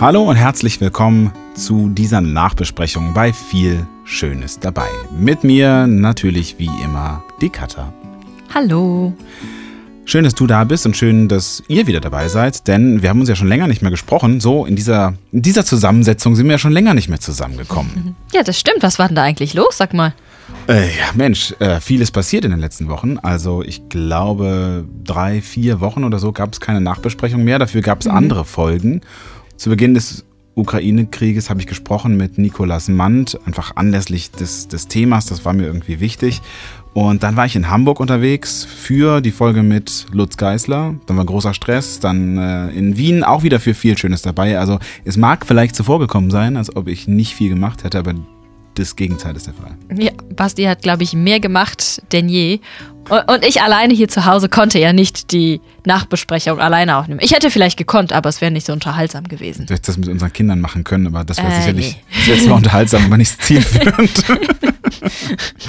[0.00, 4.88] Hallo und herzlich willkommen zu dieser Nachbesprechung bei viel Schönes dabei.
[5.14, 7.92] Mit mir natürlich wie immer die Katha.
[8.54, 9.12] Hallo.
[10.06, 13.20] Schön, dass du da bist und schön, dass ihr wieder dabei seid, denn wir haben
[13.20, 14.40] uns ja schon länger nicht mehr gesprochen.
[14.40, 18.16] So in dieser, in dieser Zusammensetzung sind wir ja schon länger nicht mehr zusammengekommen.
[18.32, 18.82] Ja, das stimmt.
[18.82, 19.76] Was war denn da eigentlich los?
[19.76, 20.14] Sag mal.
[20.66, 23.18] Äh, ja, Mensch, äh, vieles passiert in den letzten Wochen.
[23.18, 27.58] Also ich glaube, drei, vier Wochen oder so gab es keine Nachbesprechung mehr.
[27.58, 28.14] Dafür gab es mhm.
[28.14, 29.02] andere Folgen.
[29.60, 30.24] Zu Beginn des
[30.54, 35.26] Ukraine-Krieges habe ich gesprochen mit Nikolas Mand, einfach anlässlich des, des Themas.
[35.26, 36.40] Das war mir irgendwie wichtig.
[36.94, 40.94] Und dann war ich in Hamburg unterwegs für die Folge mit Lutz Geisler.
[41.04, 42.00] Dann war großer Stress.
[42.00, 44.58] Dann äh, in Wien auch wieder für viel Schönes dabei.
[44.58, 48.14] Also es mag vielleicht zuvor gekommen sein, als ob ich nicht viel gemacht hätte, aber
[48.76, 49.76] das Gegenteil ist der Fall.
[49.94, 52.60] Ja, Basti hat, glaube ich, mehr gemacht denn je.
[53.08, 57.20] Und ich alleine hier zu Hause konnte ja nicht die Nachbesprechung alleine aufnehmen.
[57.22, 59.66] Ich hätte vielleicht gekonnt, aber es wäre nicht so unterhaltsam gewesen.
[59.66, 62.02] Du hättest das mit unseren Kindern machen können, aber das wäre äh, sicherlich nee.
[62.18, 64.24] das wär zwar unterhaltsam, aber nicht zielführend.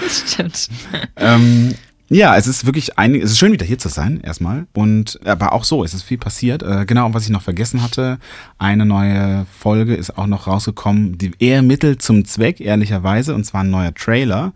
[0.02, 0.68] das stimmt.
[1.16, 1.74] ähm,
[2.12, 4.68] ja, es ist wirklich ein, es ist schön wieder hier zu sein, erstmal.
[4.74, 6.62] Und aber auch so, es ist viel passiert.
[6.62, 8.20] Äh, genau, was ich noch vergessen hatte,
[8.58, 13.64] eine neue Folge ist auch noch rausgekommen, die eher Mittel zum Zweck, ehrlicherweise, und zwar
[13.64, 14.52] ein neuer Trailer.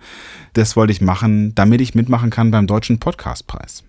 [0.52, 3.84] Das wollte ich machen, damit ich mitmachen kann beim Deutschen Podcastpreis.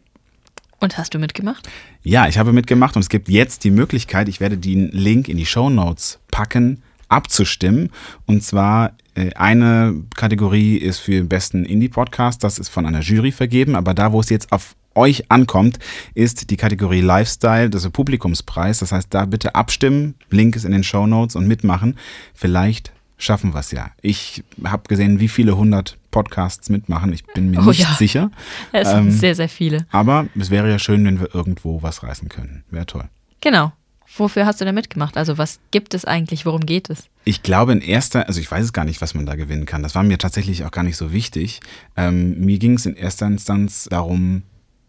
[0.79, 1.69] Und hast du mitgemacht?
[2.05, 5.39] Ja, ich habe mitgemacht und es gibt jetzt die Möglichkeit, ich werde den Link in
[5.39, 7.91] die Show Notes packen, abzustimmen.
[8.27, 8.93] Und zwar
[9.35, 14.13] eine Kategorie ist für den besten Indie-Podcast, das ist von einer Jury vergeben, aber da,
[14.13, 15.79] wo es jetzt auf euch ankommt,
[16.15, 18.79] ist die Kategorie Lifestyle, das ist Publikumspreis.
[18.79, 21.97] Das heißt, da bitte abstimmen, Link ist in den Show Notes und mitmachen.
[22.35, 23.91] Vielleicht schaffen wir es ja.
[24.03, 27.13] Ich habe gesehen, wie viele hundert Podcasts mitmachen.
[27.13, 27.95] Ich bin mir oh, nicht ja.
[27.95, 28.31] sicher.
[28.73, 29.87] Es sind ähm, sehr, sehr viele.
[29.91, 32.65] Aber es wäre ja schön, wenn wir irgendwo was reißen können.
[32.71, 33.05] Wäre toll.
[33.41, 33.73] Genau.
[34.19, 35.17] Wofür hast du da mitgemacht?
[35.17, 36.47] Also was gibt es eigentlich?
[36.47, 37.09] Worum geht es?
[37.25, 39.83] Ich glaube in erster, also ich weiß es gar nicht, was man da gewinnen kann.
[39.83, 41.61] Das war mir tatsächlich auch gar nicht so wichtig.
[41.97, 44.43] Ähm, mir ging es in erster Instanz darum,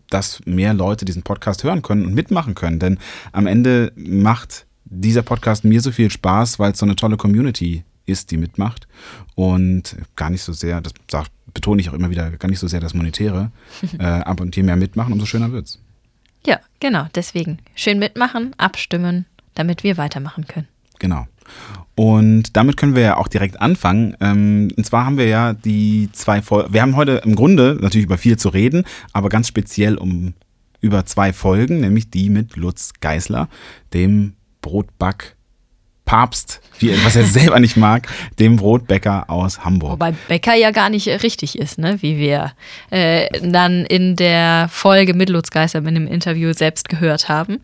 [0.09, 2.79] dass mehr Leute diesen Podcast hören können und mitmachen können.
[2.79, 2.99] Denn
[3.31, 7.83] am Ende macht dieser Podcast mir so viel Spaß, weil es so eine tolle Community
[8.05, 8.88] ist, die mitmacht.
[9.35, 10.94] Und gar nicht so sehr, das
[11.53, 13.51] betone ich auch immer wieder, gar nicht so sehr das Monetäre.
[13.99, 15.79] äh, ab und je mehr mitmachen, umso schöner wird's.
[16.47, 17.07] Ja, genau.
[17.13, 20.67] Deswegen schön mitmachen, abstimmen, damit wir weitermachen können.
[20.97, 21.27] Genau.
[21.95, 24.15] Und damit können wir ja auch direkt anfangen.
[24.21, 26.73] Ähm, und zwar haben wir ja die zwei Folgen.
[26.73, 30.33] Wir haben heute im Grunde natürlich über viel zu reden, aber ganz speziell um
[30.79, 33.49] über zwei Folgen, nämlich die mit Lutz Geißler,
[33.93, 35.35] dem Brotback
[36.07, 38.07] Papst, wie, was er selber nicht mag,
[38.40, 39.91] dem Brotbäcker aus Hamburg.
[39.91, 42.01] Wobei Bäcker ja gar nicht richtig ist, ne?
[42.01, 42.53] wie wir
[42.90, 47.59] äh, dann in der Folge mit Lutz Geißler in dem Interview selbst gehört haben.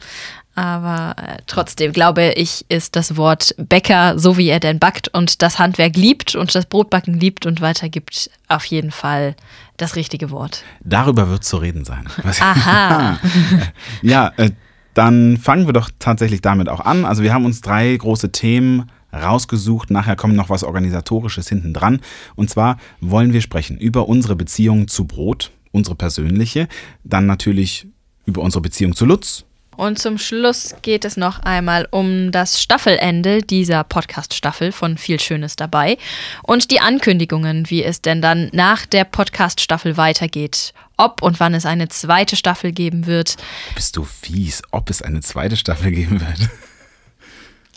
[0.56, 5.42] Aber äh, trotzdem glaube ich, ist das Wort Bäcker, so wie er denn backt und
[5.42, 9.36] das Handwerk liebt und das Brotbacken liebt und weitergibt, auf jeden Fall
[9.78, 10.64] das richtige Wort.
[10.82, 12.08] Darüber wird zu reden sein.
[12.40, 13.18] Aha.
[14.04, 14.52] ja, äh,
[14.94, 17.06] dann fangen wir doch tatsächlich damit auch an.
[17.06, 19.92] Also wir haben uns drei große Themen rausgesucht.
[19.92, 22.00] Nachher kommt noch was Organisatorisches hinten dran.
[22.36, 26.68] Und zwar wollen wir sprechen über unsere Beziehung zu Brot, unsere persönliche.
[27.04, 27.88] Dann natürlich
[28.26, 29.46] über unsere Beziehung zu Lutz,
[29.76, 35.56] und zum Schluss geht es noch einmal um das Staffelende dieser Podcast-Staffel von Viel Schönes
[35.56, 35.98] dabei
[36.44, 40.74] und die Ankündigungen, wie es denn dann nach der Podcast-Staffel weitergeht.
[40.98, 43.38] Ob und wann es eine zweite Staffel geben wird.
[43.76, 46.50] Bist du fies, ob es eine zweite Staffel geben wird?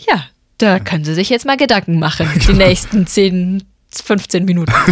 [0.07, 0.25] Ja,
[0.59, 4.73] da können Sie sich jetzt mal Gedanken machen, die nächsten 10, 15 Minuten.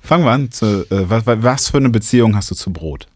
[0.00, 0.50] Fangen wir an.
[0.50, 3.06] Zu, äh, was, was für eine Beziehung hast du zu Brot?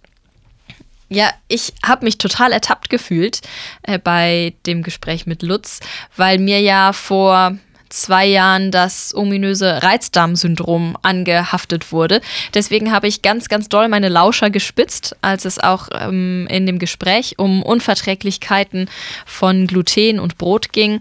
[1.08, 3.40] Ja, ich habe mich total ertappt gefühlt
[3.82, 5.80] äh, bei dem Gespräch mit Lutz,
[6.16, 7.58] weil mir ja vor
[7.90, 12.20] zwei Jahren das ominöse Reizdarmsyndrom angehaftet wurde.
[12.54, 16.78] Deswegen habe ich ganz, ganz doll meine Lauscher gespitzt, als es auch ähm, in dem
[16.78, 18.88] Gespräch um Unverträglichkeiten
[19.26, 21.00] von Gluten und Brot ging.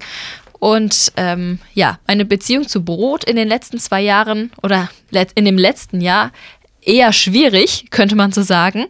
[0.60, 4.90] Und ähm, ja, meine Beziehung zu Brot in den letzten zwei Jahren oder
[5.36, 6.31] in dem letzten Jahr
[6.81, 8.88] eher schwierig, könnte man so sagen.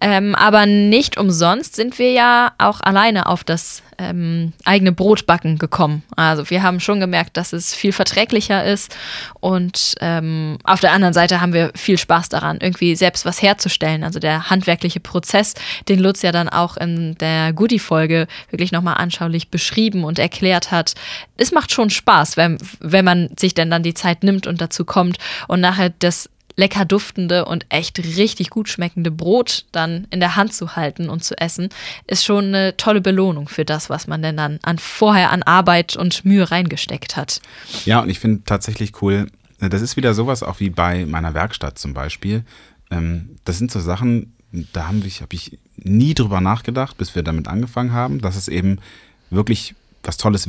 [0.00, 6.02] Ähm, aber nicht umsonst sind wir ja auch alleine auf das ähm, eigene Brotbacken gekommen.
[6.16, 8.96] Also wir haben schon gemerkt, dass es viel verträglicher ist
[9.40, 14.02] und ähm, auf der anderen Seite haben wir viel Spaß daran, irgendwie selbst was herzustellen.
[14.02, 15.54] Also der handwerkliche Prozess,
[15.88, 20.94] den Lutz ja dann auch in der Goodie-Folge wirklich nochmal anschaulich beschrieben und erklärt hat.
[21.36, 24.84] Es macht schon Spaß, wenn, wenn man sich denn dann die Zeit nimmt und dazu
[24.84, 26.30] kommt und nachher das
[26.60, 31.24] lecker duftende und echt richtig gut schmeckende Brot dann in der Hand zu halten und
[31.24, 31.70] zu essen,
[32.06, 35.96] ist schon eine tolle Belohnung für das, was man denn dann an, vorher an Arbeit
[35.96, 37.40] und Mühe reingesteckt hat.
[37.86, 39.26] Ja, und ich finde tatsächlich cool,
[39.58, 42.44] das ist wieder sowas auch wie bei meiner Werkstatt zum Beispiel.
[42.90, 44.34] Ähm, das sind so Sachen,
[44.74, 48.48] da habe ich, hab ich nie drüber nachgedacht, bis wir damit angefangen haben, dass es
[48.48, 48.78] eben
[49.30, 50.46] wirklich was Tolles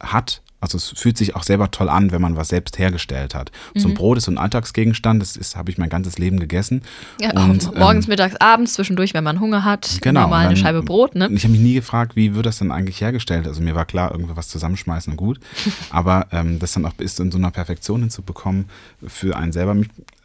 [0.00, 0.40] hat.
[0.60, 3.50] Also es fühlt sich auch selber toll an, wenn man was selbst hergestellt hat.
[3.74, 3.80] Mhm.
[3.80, 3.96] So ein mhm.
[3.96, 6.82] Brot ist so ein Alltagsgegenstand, das habe ich mein ganzes Leben gegessen.
[7.20, 10.56] Ja, und, morgens, ähm, mittags, abends, zwischendurch, wenn man Hunger hat, genau, normal dann, eine
[10.56, 11.14] Scheibe Brot.
[11.16, 11.28] Ne?
[11.32, 13.46] Ich habe mich nie gefragt, wie wird das dann eigentlich hergestellt?
[13.46, 15.38] Also mir war klar, irgendwie was zusammenschmeißen und gut.
[15.90, 18.66] Aber ähm, das dann auch bis in so einer Perfektion hinzubekommen
[19.06, 19.76] für einen selber,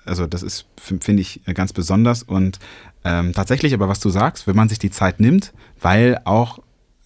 [0.06, 2.24] also das ist, finde ich, ganz besonders.
[2.24, 2.60] Und
[3.04, 6.60] ähm, tatsächlich aber, was du sagst, wenn man sich die Zeit nimmt, weil auch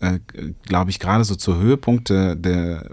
[0.04, 0.20] äh,
[0.64, 2.92] glaube ich, gerade so zur Höhepunkte der,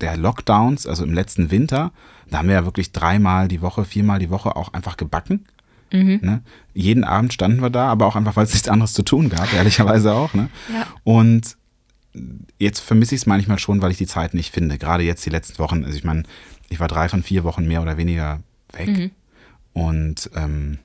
[0.00, 1.92] der Lockdowns, also im letzten Winter,
[2.30, 5.46] da haben wir ja wirklich dreimal die Woche, viermal die Woche auch einfach gebacken.
[5.92, 6.20] Mhm.
[6.22, 6.42] Ne?
[6.74, 9.52] Jeden Abend standen wir da, aber auch einfach, weil es nichts anderes zu tun gab,
[9.52, 10.34] ehrlicherweise auch.
[10.34, 10.48] Ne?
[10.72, 10.86] Ja.
[11.04, 11.56] Und
[12.58, 14.78] jetzt vermisse ich es manchmal schon, weil ich die Zeit nicht finde.
[14.78, 15.84] Gerade jetzt die letzten Wochen.
[15.84, 16.24] Also ich meine,
[16.68, 18.40] ich war drei von vier Wochen mehr oder weniger
[18.72, 18.88] weg.
[18.88, 19.10] Mhm.
[19.72, 20.78] Und ähm,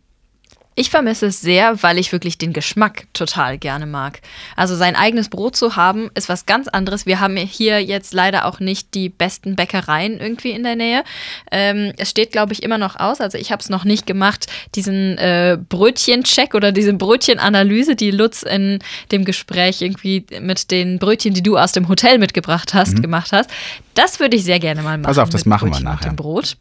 [0.81, 4.19] ich vermisse es sehr, weil ich wirklich den Geschmack total gerne mag.
[4.55, 7.05] Also sein eigenes Brot zu haben, ist was ganz anderes.
[7.05, 11.03] Wir haben hier jetzt leider auch nicht die besten Bäckereien irgendwie in der Nähe.
[11.51, 13.21] Ähm, es steht, glaube ich, immer noch aus.
[13.21, 18.41] Also ich habe es noch nicht gemacht, diesen äh, Brötchencheck oder diese Brötchenanalyse, die Lutz
[18.41, 18.79] in
[19.11, 23.03] dem Gespräch irgendwie mit den Brötchen, die du aus dem Hotel mitgebracht hast, mhm.
[23.03, 23.51] gemacht hast.
[23.93, 25.03] Das würde ich sehr gerne mal machen.
[25.03, 26.09] Pass auf, das machen wir nachher.
[26.09, 26.57] Mit dem Brot.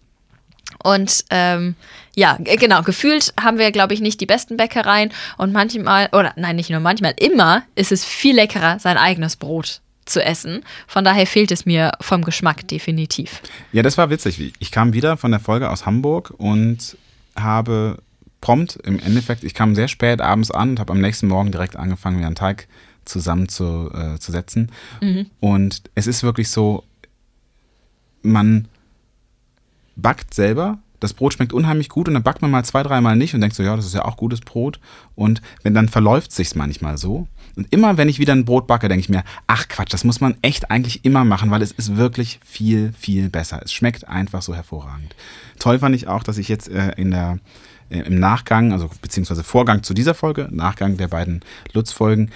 [0.82, 1.74] Und ähm,
[2.14, 6.56] ja, genau, gefühlt haben wir, glaube ich, nicht die besten Bäckereien und manchmal, oder nein,
[6.56, 10.64] nicht nur manchmal, immer ist es viel leckerer, sein eigenes Brot zu essen.
[10.86, 13.42] Von daher fehlt es mir vom Geschmack definitiv.
[13.72, 14.54] Ja, das war witzig.
[14.58, 16.96] Ich kam wieder von der Folge aus Hamburg und
[17.36, 17.98] habe
[18.40, 21.76] prompt im Endeffekt, ich kam sehr spät abends an und habe am nächsten Morgen direkt
[21.76, 22.66] angefangen, mir einen Teig
[23.04, 24.70] zusammenzusetzen.
[25.00, 25.26] Äh, mhm.
[25.40, 26.84] Und es ist wirklich so,
[28.22, 28.68] man
[30.00, 30.78] backt selber.
[30.98, 33.56] Das Brot schmeckt unheimlich gut und dann backt man mal zwei, dreimal nicht und denkt
[33.56, 34.80] so, ja, das ist ja auch gutes Brot.
[35.14, 37.26] Und wenn dann verläuft sich's manchmal so.
[37.56, 40.20] Und immer, wenn ich wieder ein Brot backe, denke ich mir, ach Quatsch, das muss
[40.20, 43.62] man echt eigentlich immer machen, weil es ist wirklich viel, viel besser.
[43.64, 45.16] Es schmeckt einfach so hervorragend.
[45.58, 47.38] Toll fand ich auch, dass ich jetzt äh, in der
[47.90, 51.40] äh, im Nachgang, also beziehungsweise Vorgang zu dieser Folge, Nachgang der beiden
[51.72, 52.30] Lutz-Folgen,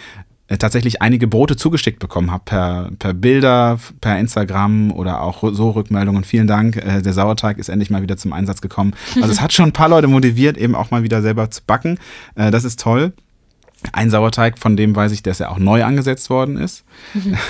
[0.49, 6.25] tatsächlich einige Brote zugeschickt bekommen habe, per, per Bilder, per Instagram oder auch so Rückmeldungen.
[6.25, 8.95] Vielen Dank, äh, der Sauerteig ist endlich mal wieder zum Einsatz gekommen.
[9.17, 11.99] Also es hat schon ein paar Leute motiviert, eben auch mal wieder selber zu backen.
[12.35, 13.13] Äh, das ist toll.
[13.93, 16.85] Ein Sauerteig, von dem weiß ich, dass er auch neu angesetzt worden ist.
[17.15, 17.37] Mhm.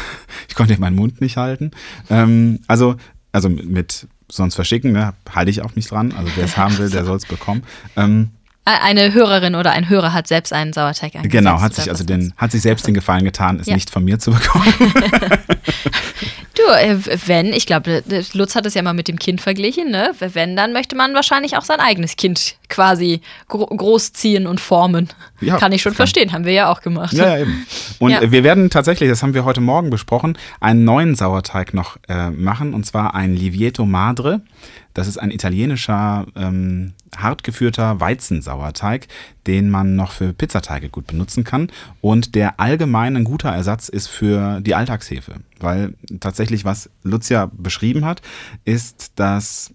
[0.48, 1.72] Ich konnte meinen Mund nicht halten.
[2.10, 2.94] Ähm, also,
[3.32, 6.12] also mit sonst verschicken, ne, halte ich auch nicht dran.
[6.16, 7.64] Also wer es haben will, der soll es bekommen.
[7.96, 8.30] Ähm,
[8.64, 11.32] eine Hörerin oder ein Hörer hat selbst einen Sauerteig angesetzt.
[11.32, 13.74] Genau, hat sich also den, hat sich selbst den Gefallen getan, es ja.
[13.74, 14.72] nicht von mir zu bekommen.
[16.54, 18.02] du, äh, wenn, ich glaube,
[18.32, 20.12] Lutz hat es ja mal mit dem Kind verglichen, ne?
[20.18, 25.08] Wenn, dann möchte man wahrscheinlich auch sein eigenes Kind quasi gro großziehen und formen.
[25.40, 27.12] Ja, Kann ich schon verstehen, haben wir ja auch gemacht.
[27.12, 27.66] Ja, ja eben.
[27.98, 28.30] Und ja.
[28.30, 32.72] wir werden tatsächlich, das haben wir heute Morgen besprochen, einen neuen Sauerteig noch äh, machen,
[32.72, 34.40] und zwar ein Livieto Madre.
[34.94, 39.08] Das ist ein italienischer, ähm, hart geführter Weizensauerteig,
[39.46, 41.70] den man noch für Pizzateige gut benutzen kann
[42.00, 45.36] und der allgemein ein guter Ersatz ist für die Alltagshefe.
[45.60, 48.22] Weil tatsächlich, was Lucia beschrieben hat,
[48.64, 49.72] ist, dass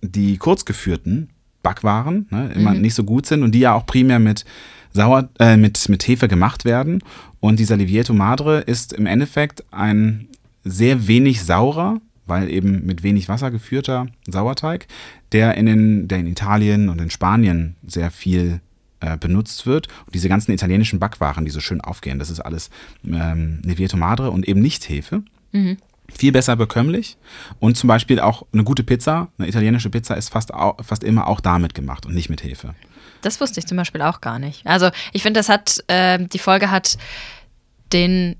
[0.00, 1.30] die kurzgeführten
[1.62, 2.80] Backwaren ne, immer mhm.
[2.80, 4.44] nicht so gut sind und die ja auch primär mit
[4.92, 7.02] Sauer, äh, mit, mit Hefe gemacht werden.
[7.40, 10.28] Und dieser Livieto Madre ist im Endeffekt ein
[10.64, 14.86] sehr wenig saurer, weil eben mit wenig Wasser geführter Sauerteig,
[15.32, 18.60] der in, den, der in Italien und in Spanien sehr viel
[19.00, 19.88] äh, benutzt wird.
[20.06, 22.70] Und diese ganzen italienischen Backwaren, die so schön aufgehen, das ist alles
[23.04, 25.22] ähm, Nevieto Madre und eben nicht Hefe.
[25.52, 25.78] Mhm.
[26.10, 27.18] Viel besser bekömmlich
[27.58, 31.40] und zum Beispiel auch eine gute Pizza, eine italienische Pizza ist fast, fast immer auch
[31.40, 32.74] damit gemacht und nicht mit Hefe.
[33.20, 34.66] Das wusste ich zum Beispiel auch gar nicht.
[34.66, 36.96] Also ich finde, das hat, äh, die Folge hat
[37.92, 38.36] den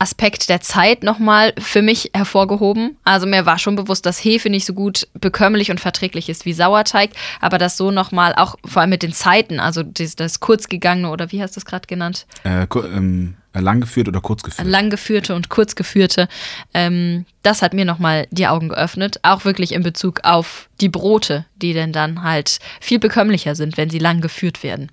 [0.00, 2.96] Aspekt der Zeit nochmal für mich hervorgehoben.
[3.04, 6.54] Also mir war schon bewusst, dass Hefe nicht so gut bekömmlich und verträglich ist wie
[6.54, 11.10] Sauerteig, aber das so nochmal auch vor allem mit den Zeiten, also das, das kurzgegangene
[11.10, 12.26] oder wie hast du es gerade genannt?
[12.44, 14.66] Äh, ähm, Langgeführt oder kurzgeführt?
[14.66, 16.28] Langgeführte und kurzgeführte.
[16.72, 19.18] Ähm, das hat mir nochmal die Augen geöffnet.
[19.22, 23.90] Auch wirklich in Bezug auf die Brote, die denn dann halt viel bekömmlicher sind, wenn
[23.90, 24.90] sie lang geführt werden.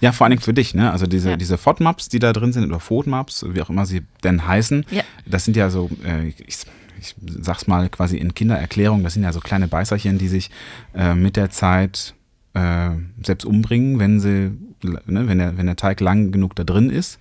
[0.00, 0.90] Ja, vor allen Dingen für dich, ne?
[0.90, 1.36] Also diese, ja.
[1.36, 5.02] diese FODMAPs, die da drin sind, oder FODMAPs, wie auch immer sie denn heißen, ja.
[5.24, 6.66] das sind ja so, äh, ich,
[7.00, 10.50] ich sag's mal quasi in Kindererklärung, das sind ja so kleine Beißerchen, die sich
[10.94, 12.14] äh, mit der Zeit
[12.54, 12.90] äh,
[13.22, 17.18] selbst umbringen, wenn sie, ne, wenn der, wenn der Teig lang genug da drin ist.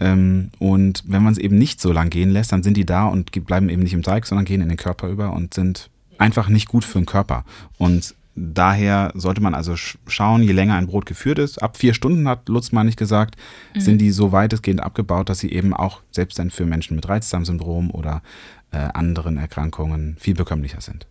[0.00, 3.06] Ähm, und wenn man es eben nicht so lang gehen lässt, dann sind die da
[3.06, 6.48] und bleiben eben nicht im Teig, sondern gehen in den Körper über und sind einfach
[6.48, 7.44] nicht gut für den Körper.
[7.78, 12.28] Und daher sollte man also schauen, je länger ein Brot geführt ist, ab vier Stunden
[12.28, 13.36] hat Lutz mal nicht gesagt,
[13.74, 13.80] mhm.
[13.80, 17.90] sind die so weitestgehend abgebaut, dass sie eben auch selbst dann für Menschen mit Reizdarmsyndrom
[17.90, 18.22] oder
[18.70, 21.06] äh, anderen Erkrankungen viel bekömmlicher sind.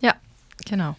[0.00, 0.14] Ja,
[0.64, 0.96] genau.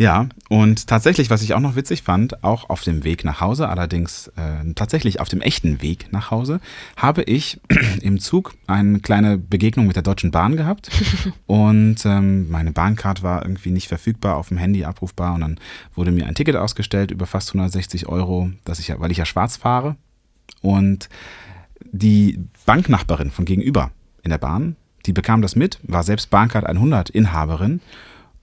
[0.00, 3.68] Ja, und tatsächlich, was ich auch noch witzig fand, auch auf dem Weg nach Hause,
[3.68, 6.60] allerdings äh, tatsächlich auf dem echten Weg nach Hause,
[6.96, 7.60] habe ich
[8.00, 10.88] im Zug eine kleine Begegnung mit der Deutschen Bahn gehabt.
[11.46, 15.34] und ähm, meine Bahncard war irgendwie nicht verfügbar, auf dem Handy abrufbar.
[15.34, 15.60] Und dann
[15.96, 19.26] wurde mir ein Ticket ausgestellt über fast 160 Euro, dass ich ja, weil ich ja
[19.26, 19.96] schwarz fahre.
[20.62, 21.08] Und
[21.90, 23.90] die Banknachbarin von gegenüber
[24.22, 24.76] in der Bahn,
[25.06, 27.80] die bekam das mit, war selbst Bahncard 100 Inhaberin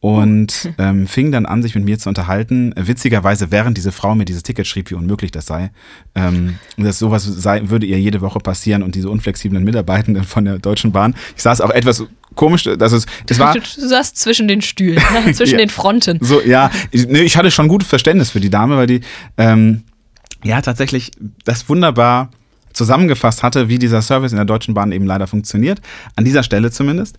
[0.05, 2.75] und ähm, fing dann an, sich mit mir zu unterhalten.
[2.77, 5.71] Witzigerweise, während diese Frau mir dieses Ticket schrieb, wie unmöglich das sei.
[6.13, 10.59] Ähm, dass sowas sei, würde ihr jede Woche passieren und diese unflexiblen Mitarbeitenden von der
[10.59, 11.15] Deutschen Bahn.
[11.35, 12.03] Ich saß auch etwas
[12.35, 13.55] komisch, dass es, das war.
[13.55, 15.01] Du saß zwischen den Stühlen,
[15.33, 16.19] zwischen ja, den Fronten.
[16.21, 19.01] So, ja, ich, ne, ich hatte schon gutes Verständnis für die Dame, weil die,
[19.39, 19.85] ähm,
[20.43, 21.13] ja, tatsächlich
[21.45, 22.29] das wunderbar
[22.74, 25.81] zusammengefasst hatte, wie dieser Service in der Deutschen Bahn eben leider funktioniert.
[26.15, 27.17] An dieser Stelle zumindest.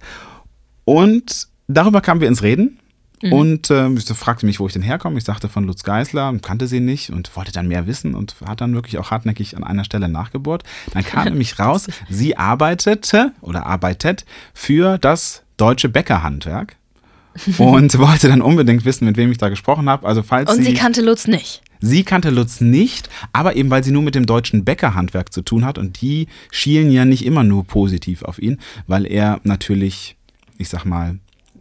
[0.85, 2.79] Und darüber kamen wir ins Reden.
[3.23, 3.33] Mhm.
[3.33, 5.19] Und äh, ich fragte mich, wo ich denn herkomme.
[5.19, 8.61] Ich sagte von Lutz Geisler, kannte sie nicht und wollte dann mehr wissen und hat
[8.61, 10.65] dann wirklich auch hartnäckig an einer Stelle nachgebohrt.
[10.93, 16.77] Dann kam nämlich raus, sie arbeitete oder arbeitet für das deutsche Bäckerhandwerk
[17.59, 20.07] und wollte dann unbedingt wissen, mit wem ich da gesprochen habe.
[20.07, 21.63] Also falls und sie, sie kannte Lutz nicht.
[21.81, 25.65] Sie kannte Lutz nicht, aber eben weil sie nur mit dem deutschen Bäckerhandwerk zu tun
[25.65, 30.17] hat und die schielen ja nicht immer nur positiv auf ihn, weil er natürlich,
[30.57, 31.19] ich sag mal,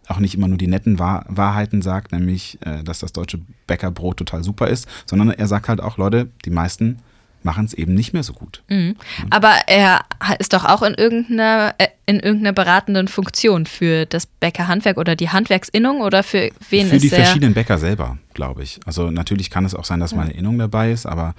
[0.08, 4.18] auch nicht immer nur die netten Wahr Wahrheiten sagt, nämlich, äh, dass das deutsche Bäckerbrot
[4.18, 6.98] total super ist, sondern er sagt halt auch, Leute, die meisten
[7.46, 8.62] machen es eben nicht mehr so gut.
[8.68, 8.96] Mhm.
[9.30, 10.04] Aber er
[10.38, 15.30] ist doch auch in irgendeiner, äh, in irgendeiner beratenden Funktion für das Bäckerhandwerk oder die
[15.30, 17.10] Handwerksinnung oder für wen für ist er?
[17.10, 18.80] Für die verschiedenen Bäcker selber, glaube ich.
[18.84, 20.18] Also natürlich kann es auch sein, dass ja.
[20.18, 21.34] meine Innung dabei ist, aber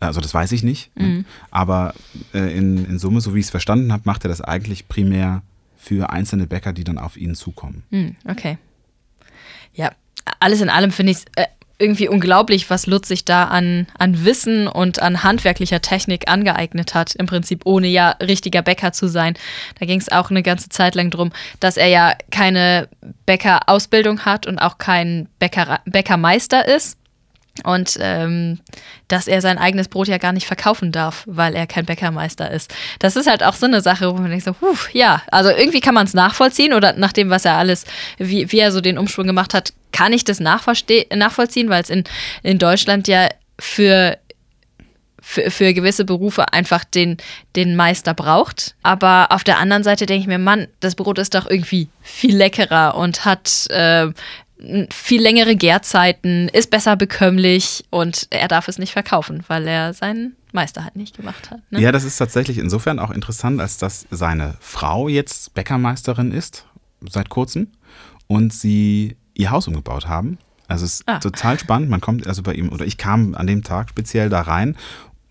[0.00, 0.90] also das weiß ich nicht.
[0.96, 1.06] Ne?
[1.06, 1.24] Mhm.
[1.50, 1.94] Aber
[2.34, 5.42] äh, in, in Summe, so wie ich es verstanden habe, macht er das eigentlich primär
[5.82, 7.82] für einzelne Bäcker, die dann auf ihn zukommen.
[7.90, 8.56] Hm, okay.
[9.74, 9.90] Ja,
[10.38, 11.46] alles in allem finde ich es äh,
[11.80, 17.16] irgendwie unglaublich, was Lutz sich da an, an Wissen und an handwerklicher Technik angeeignet hat,
[17.16, 19.34] im Prinzip ohne ja richtiger Bäcker zu sein.
[19.80, 22.88] Da ging es auch eine ganze Zeit lang darum, dass er ja keine
[23.26, 26.96] Bäckerausbildung hat und auch kein Bäcker, Bäckermeister ist.
[27.64, 28.60] Und ähm,
[29.08, 32.74] dass er sein eigenes Brot ja gar nicht verkaufen darf, weil er kein Bäckermeister ist.
[32.98, 35.80] Das ist halt auch so eine Sache, wo man denkt so, huh, ja, also irgendwie
[35.80, 37.84] kann man es nachvollziehen oder nach dem, was er alles,
[38.16, 42.04] wie, wie er so den Umschwung gemacht hat, kann ich das nachvollziehen, weil es in,
[42.42, 43.28] in Deutschland ja
[43.58, 44.16] für
[45.24, 47.16] für, für gewisse Berufe einfach den,
[47.54, 48.74] den Meister braucht.
[48.82, 52.36] Aber auf der anderen Seite denke ich mir, Mann, das Brot ist doch irgendwie viel
[52.36, 54.08] leckerer und hat äh,
[54.90, 60.36] viel längere Gärzeiten, ist besser bekömmlich und er darf es nicht verkaufen, weil er seinen
[60.52, 61.60] Meister halt nicht gemacht hat.
[61.70, 61.80] Ne?
[61.80, 66.66] Ja, das ist tatsächlich insofern auch interessant, als dass seine Frau jetzt Bäckermeisterin ist,
[67.08, 67.68] seit kurzem,
[68.26, 70.38] und sie ihr Haus umgebaut haben.
[70.68, 71.18] Also es ist ah.
[71.18, 71.90] total spannend.
[71.90, 74.76] Man kommt also bei ihm, oder ich kam an dem Tag speziell da rein,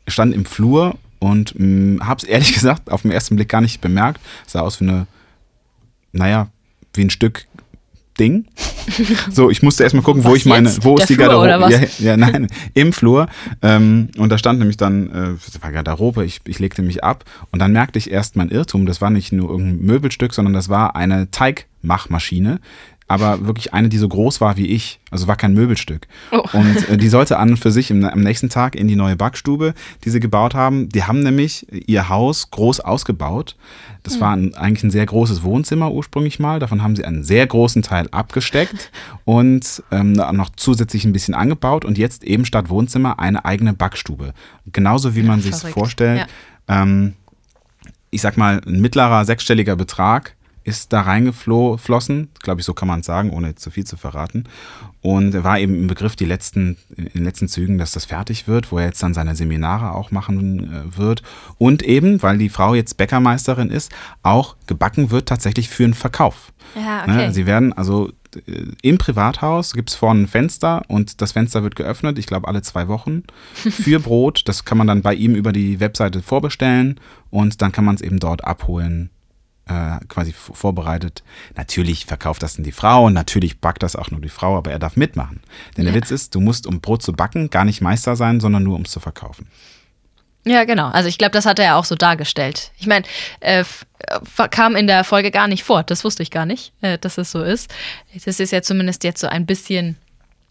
[0.07, 1.55] stand im Flur und
[2.03, 4.19] habe es ehrlich gesagt auf den ersten Blick gar nicht bemerkt.
[4.45, 5.07] Es sah aus wie eine,
[6.11, 6.49] naja,
[6.93, 7.45] wie ein Stück
[8.21, 8.45] Ding.
[9.31, 10.83] So, ich musste erstmal gucken, wo was ich meine, jetzt?
[10.83, 11.71] wo ist die Garderobe?
[11.71, 13.27] Ja, ja, nein, im Flur.
[13.61, 17.23] Ähm, und da stand nämlich dann, äh, das war Garderobe, ich, ich legte mich ab
[17.51, 18.85] und dann merkte ich erst mein Irrtum.
[18.85, 22.59] Das war nicht nur irgendein Möbelstück, sondern das war eine Teigmachmaschine,
[23.11, 25.01] aber wirklich eine, die so groß war wie ich.
[25.09, 26.07] Also war kein Möbelstück.
[26.31, 26.43] Oh.
[26.53, 29.17] Und äh, die sollte an und für sich im, am nächsten Tag in die neue
[29.17, 29.73] Backstube,
[30.05, 30.87] die sie gebaut haben.
[30.87, 33.57] Die haben nämlich ihr Haus groß ausgebaut.
[34.03, 34.21] Das mhm.
[34.21, 36.59] war ein, eigentlich ein sehr großes Wohnzimmer ursprünglich mal.
[36.59, 38.91] Davon haben sie einen sehr großen Teil abgesteckt
[39.25, 44.33] und ähm, noch zusätzlich ein bisschen angebaut und jetzt eben statt Wohnzimmer eine eigene Backstube.
[44.71, 46.27] Genauso wie man ja, sich vorstellt.
[46.69, 46.81] Ja.
[46.81, 47.15] Ähm,
[48.09, 52.99] ich sag mal, ein mittlerer sechsstelliger Betrag ist da reingeflossen, glaube ich, so kann man
[52.99, 54.45] es sagen, ohne zu viel zu verraten.
[55.01, 58.47] Und er war eben im Begriff, die letzten, in den letzten Zügen, dass das fertig
[58.47, 61.23] wird, wo er jetzt dann seine Seminare auch machen äh, wird.
[61.57, 63.91] Und eben, weil die Frau jetzt Bäckermeisterin ist,
[64.21, 66.53] auch gebacken wird tatsächlich für den Verkauf.
[66.75, 67.31] Ja, ne, okay.
[67.31, 71.75] Sie werden also äh, im Privathaus gibt es vorne ein Fenster und das Fenster wird
[71.75, 74.43] geöffnet, ich glaube alle zwei Wochen, für Brot.
[74.45, 76.99] Das kann man dann bei ihm über die Webseite vorbestellen
[77.31, 79.09] und dann kann man es eben dort abholen
[79.67, 81.23] äh, quasi vorbereitet.
[81.55, 84.71] Natürlich verkauft das dann die Frau und natürlich backt das auch nur die Frau, aber
[84.71, 85.41] er darf mitmachen.
[85.77, 85.99] Denn der Ja.
[86.01, 88.81] Witz ist, du musst, um Brot zu backen, gar nicht Meister sein, sondern nur, um
[88.83, 89.47] es zu verkaufen.
[90.43, 90.87] Ja, genau.
[90.87, 92.71] Also ich glaube, das hat er ja auch so dargestellt.
[92.79, 93.05] Ich meine,
[93.41, 93.63] äh,
[93.99, 95.83] äh, kam in der Folge gar nicht vor.
[95.83, 97.71] Das wusste ich gar nicht, äh, dass es so ist.
[98.25, 99.97] Das ist ja zumindest jetzt so ein bisschen,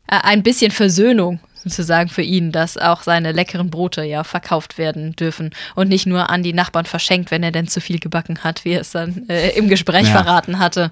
[0.06, 5.14] äh, ein bisschen Versöhnung sozusagen für ihn, dass auch seine leckeren Brote ja verkauft werden
[5.16, 8.64] dürfen und nicht nur an die Nachbarn verschenkt, wenn er denn zu viel gebacken hat,
[8.64, 10.22] wie er es dann äh, im Gespräch Ja.
[10.22, 10.90] verraten hatte.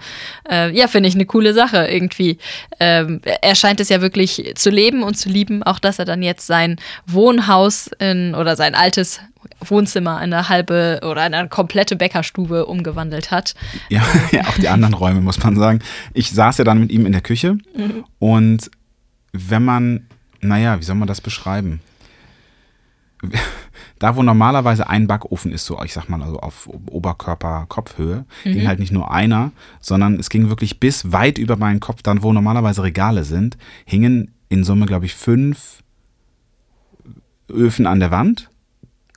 [0.50, 2.38] Äh, ja, finde ich eine coole Sache irgendwie.
[2.80, 6.22] Ähm, er scheint es ja wirklich zu leben und zu lieben, auch dass er dann
[6.22, 9.20] jetzt sein Wohnhaus in, oder sein altes
[9.60, 13.54] Wohnzimmer in eine halbe oder in eine komplette Bäckerstube umgewandelt hat.
[13.88, 15.80] Ja, ja, auch die anderen Räume, muss man sagen.
[16.14, 17.56] Ich saß ja dann mit ihm in der Küche
[18.18, 18.70] und
[19.32, 20.06] wenn man,
[20.40, 21.80] naja, wie soll man das beschreiben?
[23.98, 28.78] Da, wo normalerweise ein Backofen ist, so ich sag mal, also auf Oberkörper-Kopfhöhe, ging halt
[28.78, 32.84] nicht nur einer, sondern es ging wirklich bis weit über meinen Kopf, dann wo normalerweise
[32.84, 35.82] Regale sind, hingen in Summe, glaube ich, fünf
[37.50, 38.50] Öfen an der Wand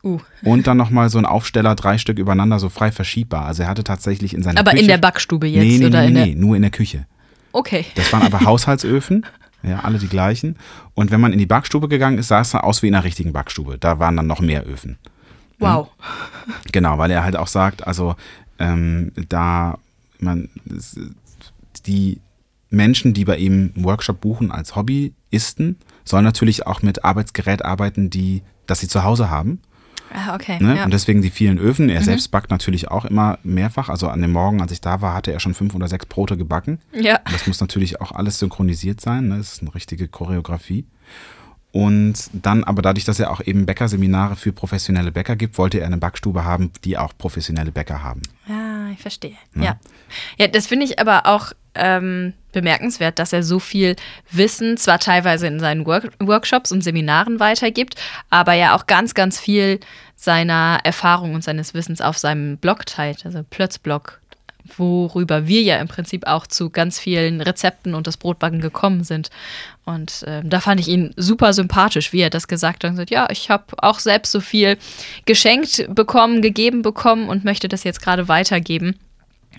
[0.04, 0.18] Uh.
[0.44, 3.46] und dann nochmal so ein Aufsteller, drei Stück übereinander, so frei verschiebbar.
[3.46, 4.82] Also er hatte tatsächlich in seiner Aber Küche.
[4.82, 7.06] in der Backstube jetzt nee, nee, oder nee, nee, nee, nur in der Küche.
[7.52, 7.86] Okay.
[7.94, 9.28] Das waren aber Haushaltsöfen,
[9.64, 10.58] ja, alle die gleichen.
[10.94, 13.34] Und wenn man in die Backstube gegangen ist, sah es aus wie in einer richtigen
[13.34, 13.78] Backstube.
[13.78, 14.98] Da waren dann noch mehr Öfen.
[15.60, 15.90] Wow.
[16.72, 18.16] Genau, weil er halt auch sagt, also
[18.58, 19.78] ähm, da
[20.20, 20.50] man
[21.86, 22.20] die
[22.70, 28.10] Menschen, die bei ihm einen Workshop buchen als Hobbyisten, sollen natürlich auch mit Arbeitsgerät arbeiten,
[28.10, 29.60] die, das sie zu Hause haben.
[30.14, 30.62] Ah, okay.
[30.62, 30.78] Ne?
[30.78, 30.86] Ja.
[30.86, 31.90] Und deswegen die vielen Öfen.
[31.90, 33.90] Er selbst backt natürlich auch immer mehrfach.
[33.90, 36.38] Also an dem Morgen, als ich da war, hatte er schon fünf oder sechs Brote
[36.38, 36.80] gebacken.
[36.94, 37.20] ja.
[37.32, 39.30] Das muss natürlich auch alles synchronisiert sein.
[39.30, 39.38] Ne?
[39.38, 40.86] Das ist eine richtige Choreografie.
[41.72, 45.88] Und dann, aber dadurch, dass er auch eben Bäckerseminare für professionelle Bäcker gibt, wollte er
[45.88, 48.22] eine Backstube haben, die auch professionelle Bäcker haben.
[48.48, 49.38] Ja, ich verstehe.
[49.56, 49.80] Ja,
[50.38, 53.96] ja das finde ich aber auch ähm, bemerkenswert, dass er so viel
[54.32, 57.96] Wissen zwar teilweise in seinen Work Workshops und Seminaren weitergibt,
[58.30, 59.80] aber ja auch ganz, ganz viel
[60.16, 64.20] seiner Erfahrung und seines Wissens auf seinem Blog teilt, also Plötzblog,
[64.78, 69.30] worüber wir ja im Prinzip auch zu ganz vielen Rezepten und das Brotbacken gekommen sind.
[69.86, 72.90] Und ähm, da fand ich ihn super sympathisch, wie er das gesagt hat.
[72.90, 74.78] Und gesagt, ja, ich habe auch selbst so viel
[75.26, 79.00] geschenkt bekommen, gegeben bekommen und möchte das jetzt gerade weitergeben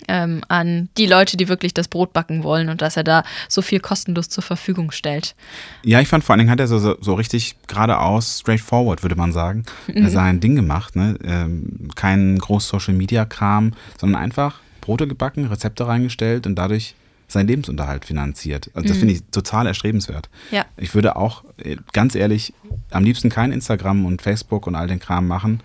[0.07, 3.61] ähm, an die Leute, die wirklich das Brot backen wollen und dass er da so
[3.61, 5.35] viel kostenlos zur Verfügung stellt.
[5.83, 9.31] Ja, ich fand vor allen Dingen hat er so, so, richtig geradeaus, straightforward, würde man
[9.31, 10.09] sagen, Mhm.
[10.09, 10.95] sein Ding gemacht.
[10.95, 11.17] Ne?
[11.23, 16.95] Ähm, kein groß Social-Media-Kram, sondern einfach Brote gebacken, Rezepte reingestellt und dadurch
[17.27, 18.69] seinen Lebensunterhalt finanziert.
[18.73, 20.29] Also das finde ich total erstrebenswert.
[20.51, 20.57] Mhm.
[20.57, 20.65] Ja.
[20.77, 22.53] Ich würde auch, äh, ganz ehrlich,
[22.91, 25.61] am liebsten kein Instagram und Facebook und all den Kram machen,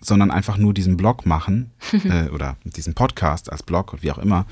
[0.00, 1.70] sondern einfach nur diesen Blog machen
[2.04, 4.46] äh, oder diesen Podcast als Blog und wie auch immer,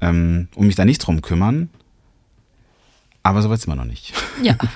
[0.00, 1.68] ähm, um mich da nicht drum kümmern.
[3.26, 4.12] Aber so weit sind wir noch nicht.
[4.42, 4.56] Ja.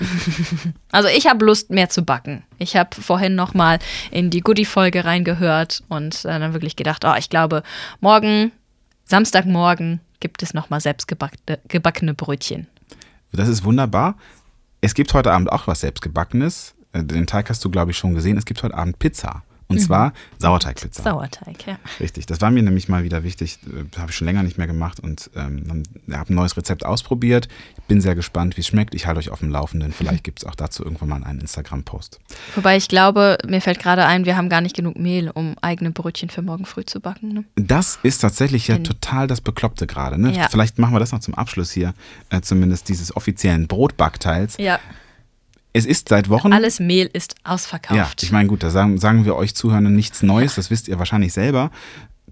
[0.91, 2.45] Also ich habe Lust, mehr zu backen.
[2.59, 3.79] Ich habe vorhin noch mal
[4.11, 7.63] in die Goodie-Folge reingehört und äh, dann wirklich gedacht, oh, ich glaube,
[8.01, 8.53] morgen,
[9.05, 12.67] Samstagmorgen, gibt es noch mal selbstgebackene gebackene Brötchen.
[13.33, 14.17] Das ist wunderbar.
[14.81, 16.75] Es gibt heute Abend auch was selbstgebackenes.
[16.93, 18.39] Äh, Den Teig hast du, glaube ich, schon gesehen.
[18.39, 19.43] Es gibt heute Abend Pizza.
[19.71, 21.03] Und zwar Sauerteigpizza.
[21.03, 21.79] Sauerteig, ja.
[22.01, 22.25] Richtig.
[22.25, 23.59] Das war mir nämlich mal wieder wichtig.
[23.91, 27.49] Das habe ich schon länger nicht mehr gemacht und ähm, habe ein neues Rezept ausprobiert.
[27.87, 28.95] Bin sehr gespannt, wie es schmeckt.
[28.95, 29.93] Ich halte euch auf dem Laufenden.
[29.93, 32.19] Vielleicht gibt es auch dazu irgendwann mal einen Instagram-Post.
[32.55, 35.91] Wobei ich glaube, mir fällt gerade ein, wir haben gar nicht genug Mehl, um eigene
[35.91, 37.29] Brötchen für morgen früh zu backen.
[37.35, 37.45] Ne?
[37.57, 40.19] Das ist tatsächlich ja Bin- total das Bekloppte gerade.
[40.19, 40.33] Ne?
[40.35, 40.49] Ja.
[40.49, 41.93] Vielleicht machen wir das noch zum Abschluss hier,
[42.31, 44.57] äh, zumindest dieses offiziellen Brotbackteils.
[44.59, 44.79] Ja,
[45.79, 46.53] Es ist seit Wochen.
[46.53, 48.23] alles Mehl ist Ja, ausverkauft.
[48.23, 51.33] ich meine, gut, da sagen, sagen wir euch Zuhörenden nichts Neues, das wisst ihr wahrscheinlich
[51.33, 51.71] selber.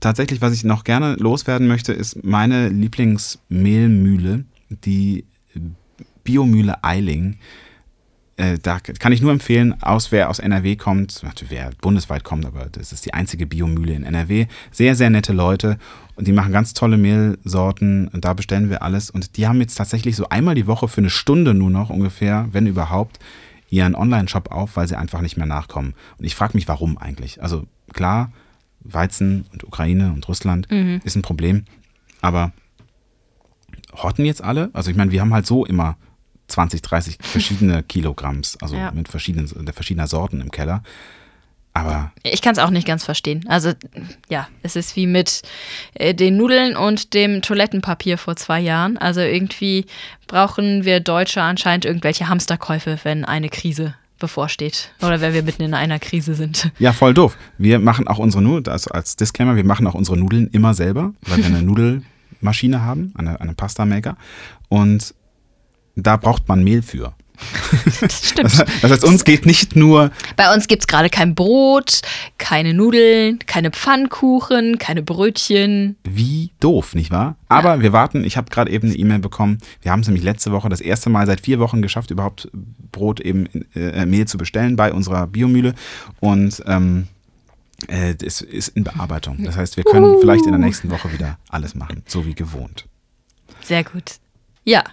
[0.00, 4.44] Tatsächlich, was ich noch gerne loswerden möchte, ist meine Lieblingsmehlmühle,
[4.84, 5.24] die
[6.24, 7.38] Biomühle Eiling.
[8.36, 12.44] Äh, da kann ich nur empfehlen, aus wer aus NRW kommt, natürlich wer bundesweit kommt,
[12.44, 14.46] aber das ist die einzige Biomühle in NRW.
[14.70, 15.78] Sehr, sehr nette Leute
[16.16, 19.10] und die machen ganz tolle Mehlsorten und da bestellen wir alles.
[19.10, 22.48] Und die haben jetzt tatsächlich so einmal die Woche für eine Stunde nur noch ungefähr,
[22.52, 23.18] wenn überhaupt,
[23.68, 25.94] ihren Online-Shop auf, weil sie einfach nicht mehr nachkommen.
[26.18, 27.42] Und ich frage mich, warum eigentlich?
[27.42, 28.32] Also klar,
[28.80, 30.68] Weizen und Ukraine und Russland
[31.04, 31.64] ist ein Problem,
[32.20, 32.52] aber
[33.94, 34.70] horten jetzt alle?
[34.72, 35.96] Also ich meine, wir haben halt so immer
[36.48, 38.90] 20, 30 verschiedene Kilogramms, also Ja.
[38.92, 40.82] mit verschiedenen, verschiedener Sorten im Keller.
[41.72, 43.44] Aber Ich kann es auch nicht ganz verstehen.
[43.48, 43.72] Also,
[44.30, 45.42] ja, es ist wie mit
[45.92, 48.96] äh, den Nudeln und dem Toilettenpapier vor zwei Jahren.
[48.96, 49.84] Also, irgendwie
[50.26, 55.74] brauchen wir Deutsche anscheinend irgendwelche Hamsterkäufe, wenn eine Krise bevorsteht oder wenn wir mitten in
[55.74, 56.70] einer Krise sind.
[56.78, 57.36] Ja, voll doof.
[57.58, 61.12] Wir machen auch unsere Nudeln, also als Disclaimer, wir machen auch unsere Nudeln immer selber,
[61.26, 61.60] weil wir eine
[62.40, 64.16] Nudelmaschine haben, eine, eine Pasta-Maker.
[64.70, 65.14] Und
[65.96, 67.14] da braucht man Mehl für.
[68.00, 68.58] Das stimmt.
[68.58, 72.02] Das, das heißt, uns geht nicht nur Bei uns gibt es gerade kein Brot,
[72.38, 75.96] keine Nudeln, keine Pfannkuchen, keine Brötchen.
[76.04, 77.36] wie doof, nicht wahr?
[77.48, 78.24] Aber wir warten.
[78.24, 79.58] Ich habe gerade eben eine E-Mail bekommen.
[79.82, 82.48] Wir haben es nämlich letzte Woche das erste Mal seit vier Wochen geschafft, überhaupt
[82.92, 85.74] Brot eben äh, Mehl zu bestellen bei unserer Biomühle.
[86.20, 87.08] Und ähm,
[87.88, 89.42] äh, es ist in Bearbeitung.
[89.44, 92.86] Das heißt, wir können vielleicht in der nächsten Woche wieder alles machen, so wie gewohnt.
[93.62, 94.16] Sehr gut.
[94.64, 94.84] Ja,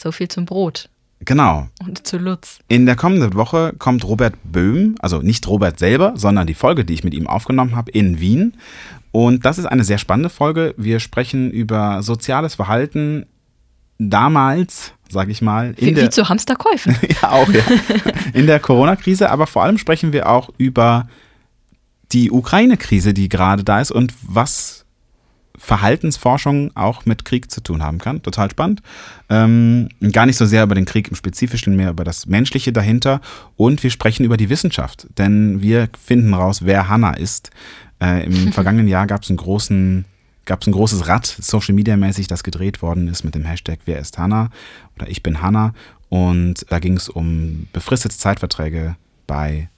[0.00, 0.88] so viel zum Brot
[1.24, 1.66] Genau.
[1.84, 2.60] und zu Lutz.
[2.68, 6.94] In der kommenden Woche kommt Robert Böhm, also nicht Robert selber, sondern die Folge, die
[6.94, 8.54] ich mit ihm aufgenommen habe, in Wien.
[9.10, 10.74] Und das ist eine sehr spannende Folge.
[10.76, 13.26] Wir sprechen über soziales Verhalten
[13.98, 16.94] damals, sage ich mal, in Wie, der wie zu Hamsterkäufen.
[17.22, 17.62] ja auch ja,
[18.32, 21.08] in der Corona-Krise, aber vor allem sprechen wir auch über
[22.12, 24.77] die Ukraine-Krise, die gerade da ist und was
[25.58, 28.22] Verhaltensforschung auch mit Krieg zu tun haben kann.
[28.22, 28.80] Total spannend.
[29.28, 33.20] Ähm, gar nicht so sehr über den Krieg im Spezifischen, mehr über das Menschliche dahinter.
[33.56, 37.50] Und wir sprechen über die Wissenschaft, denn wir finden raus, wer Hannah ist.
[38.00, 40.04] Äh, Im vergangenen Jahr gab es einen großen
[40.44, 43.80] gab es ein großes Rad, Social Media mäßig, das gedreht worden ist mit dem Hashtag
[43.84, 44.48] Wer ist Hannah
[44.96, 45.74] oder Ich bin Hannah.
[46.08, 49.68] Und da ging es um befristete Zeitverträge bei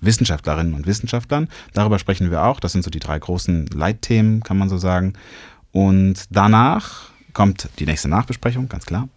[0.00, 1.48] Wissenschaftlerinnen und Wissenschaftlern.
[1.72, 2.60] Darüber sprechen wir auch.
[2.60, 5.14] Das sind so die drei großen Leitthemen, kann man so sagen.
[5.72, 9.08] Und danach kommt die nächste Nachbesprechung, ganz klar.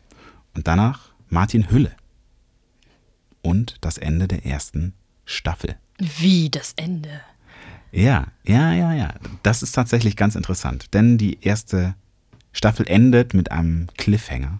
[0.55, 1.91] Und danach Martin Hülle.
[3.41, 4.93] Und das Ende der ersten
[5.25, 5.75] Staffel.
[5.99, 7.21] Wie das Ende.
[7.91, 9.13] Ja, ja, ja, ja.
[9.43, 11.95] Das ist tatsächlich ganz interessant, denn die erste
[12.51, 14.59] Staffel endet mit einem Cliffhanger.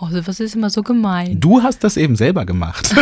[0.00, 1.38] Oh, was ist immer so gemein.
[1.38, 2.94] Du hast das eben selber gemacht.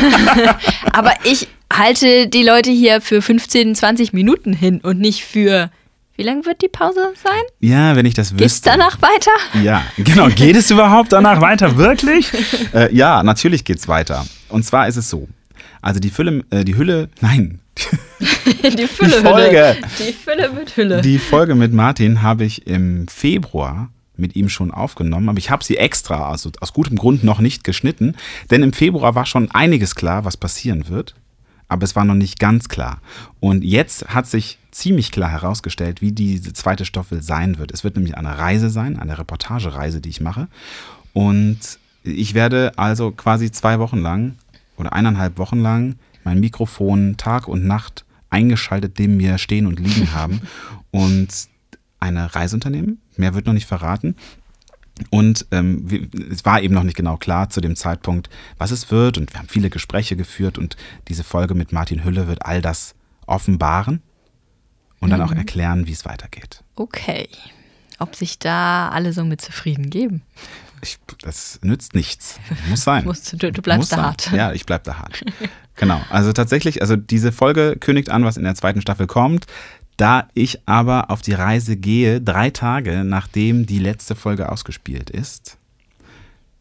[0.92, 5.70] Aber ich halte die Leute hier für 15, 20 Minuten hin und nicht für.
[6.16, 7.42] Wie lang wird die Pause sein?
[7.58, 8.70] ja, wenn ich das Geht's wüsste.
[8.70, 9.32] danach weiter?
[9.64, 10.28] Ja, genau.
[10.28, 11.76] Geht es überhaupt danach weiter?
[11.76, 12.30] Wirklich?
[12.72, 14.24] Äh, ja, natürlich geht's weiter.
[14.48, 15.28] Und zwar ist es so.
[15.82, 17.60] Also die Fülle, äh, die Hülle, nein,
[18.62, 19.76] Die Fülle, Folge.
[19.76, 19.76] Hülle.
[19.98, 21.02] Die Fülle mit Hülle.
[21.02, 25.64] die Folge mit Martin habe ich im Februar mit ihm schon aufgenommen, aber ich habe
[25.64, 28.14] sie extra, also aus gutem Grund noch nicht geschnitten,
[28.50, 31.14] denn im Februar war schon einiges klar, was passieren wird,
[31.68, 33.00] aber es war noch nicht ganz klar.
[33.40, 37.72] Und jetzt hat sich ziemlich klar herausgestellt, wie diese zweite Staffel sein wird.
[37.72, 40.48] Es wird nämlich eine Reise sein, eine Reportagereise, die ich mache.
[41.12, 41.58] Und
[42.02, 44.34] ich werde also quasi zwei Wochen lang
[44.76, 50.12] oder eineinhalb Wochen lang mein Mikrofon Tag und Nacht eingeschaltet neben mir stehen und liegen
[50.12, 50.40] haben
[50.90, 51.28] und
[52.00, 53.00] eine Reise unternehmen.
[53.16, 54.16] Mehr wird noch nicht verraten.
[55.10, 58.28] Und ähm, es war eben noch nicht genau klar zu dem Zeitpunkt,
[58.58, 59.18] was es wird.
[59.18, 60.76] Und wir haben viele Gespräche geführt und
[61.08, 62.94] diese Folge mit Martin Hülle wird all das
[63.26, 64.02] offenbaren
[65.00, 66.62] und dann auch erklären, wie es weitergeht.
[66.76, 67.28] Okay.
[67.98, 70.22] Ob sich da alle so mit zufrieden geben?
[70.82, 72.38] Ich, das nützt nichts.
[72.68, 73.04] Muss sein.
[73.32, 74.04] Du- du bleibst Muss da sein.
[74.04, 74.30] hart.
[74.32, 75.24] Ja, ich bleib da hart.
[75.76, 76.00] genau.
[76.10, 79.46] Also tatsächlich, also diese Folge kündigt an, was in der zweiten Staffel kommt.
[79.96, 85.56] Da ich aber auf die Reise gehe, drei Tage nachdem die letzte Folge ausgespielt ist,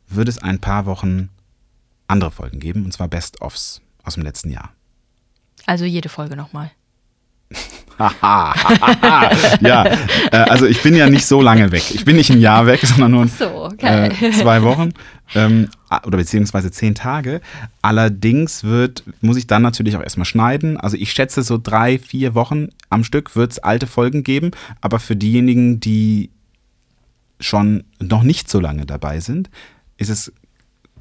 [0.08, 1.30] wird es ein paar Wochen
[2.08, 4.74] andere Folgen geben, und zwar Best-ofs aus dem letzten Jahr.
[5.65, 6.72] Also jede Folge nochmal.
[9.62, 9.86] ja,
[10.32, 11.84] äh, also ich bin ja nicht so lange weg.
[11.93, 14.10] Ich bin nicht ein Jahr weg, sondern nur So, okay.
[14.21, 14.93] äh, zwei Wochen
[15.36, 15.69] ähm,
[16.06, 17.41] oder beziehungsweise zehn Tage.
[17.82, 20.77] Allerdings wird, muss ich dann natürlich auch erstmal schneiden.
[20.77, 24.51] Also ich schätze, so drei, vier Wochen am Stück wird es alte Folgen geben.
[24.82, 26.29] Aber für diejenigen, die
[27.39, 29.49] schon noch nicht so lange dabei sind,
[29.97, 30.32] ist es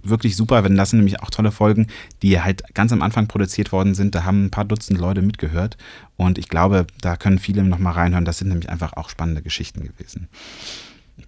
[0.02, 1.86] wirklich super, wenn das sind nämlich auch tolle Folgen,
[2.22, 4.14] die halt ganz am Anfang produziert worden sind.
[4.14, 5.76] Da haben ein paar Dutzend Leute mitgehört
[6.16, 8.24] und ich glaube, da können viele noch mal reinhören.
[8.24, 10.28] Das sind nämlich einfach auch spannende Geschichten gewesen.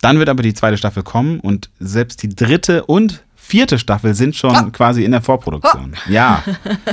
[0.01, 4.35] Dann wird aber die zweite Staffel kommen und selbst die dritte und vierte Staffel sind
[4.35, 5.95] schon quasi in der Vorproduktion.
[6.09, 6.43] Ja,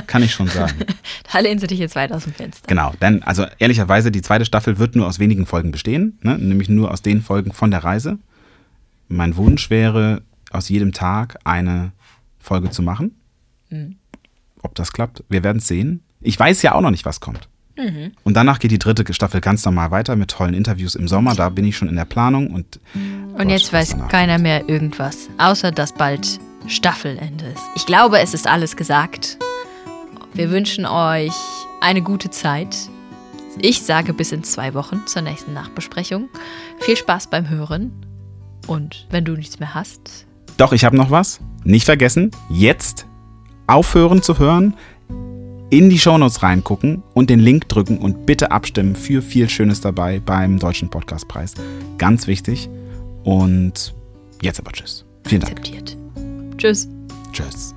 [0.07, 0.75] kann ich schon sagen.
[1.31, 2.67] Da lehnen sie dich jetzt weit aus dem Fenster.
[2.67, 6.37] Genau, denn also ehrlicherweise, die zweite Staffel wird nur aus wenigen Folgen bestehen, ne?
[6.37, 8.19] nämlich nur aus den Folgen von der Reise.
[9.07, 11.91] Mein Wunsch wäre, aus jedem Tag eine
[12.39, 13.15] Folge zu machen.
[14.61, 16.03] Ob das klappt, wir werden es sehen.
[16.19, 17.47] Ich weiß ja auch noch nicht, was kommt.
[18.23, 21.33] Und danach geht die dritte Staffel ganz normal weiter mit tollen Interviews im Sommer.
[21.33, 22.79] Da bin ich schon in der Planung und
[23.37, 27.63] Und jetzt weiß keiner mehr irgendwas, außer dass bald Staffelende ist.
[27.75, 29.39] Ich glaube, es ist alles gesagt.
[30.33, 31.33] Wir wünschen euch
[31.81, 32.75] eine gute Zeit.
[33.59, 36.29] Ich sage bis in zwei Wochen zur nächsten Nachbesprechung.
[36.79, 37.91] Viel Spaß beim Hören.
[38.67, 40.27] Und wenn du nichts mehr hast,
[40.61, 41.39] Doch, ich habe noch was.
[41.63, 43.07] Nicht vergessen, jetzt
[43.65, 44.75] aufhören zu hören,
[45.71, 50.19] in die Shownotes reingucken und den Link drücken und bitte abstimmen für viel Schönes dabei
[50.19, 51.55] beim Deutschen Podcastpreis.
[51.97, 52.69] Ganz wichtig.
[53.23, 53.95] Und
[54.43, 55.03] jetzt aber tschüss.
[55.25, 55.57] Vielen Dank.
[55.57, 55.97] Akzeptiert.
[56.59, 56.87] Tschüss.
[57.31, 57.73] Tschüss.